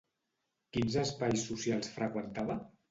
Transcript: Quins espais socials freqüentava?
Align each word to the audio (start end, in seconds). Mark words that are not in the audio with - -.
Quins 0.77 0.97
espais 1.03 1.47
socials 1.51 1.95
freqüentava? 2.01 2.63